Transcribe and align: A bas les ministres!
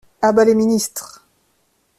A 0.23 0.31
bas 0.31 0.45
les 0.45 0.55
ministres! 0.55 1.21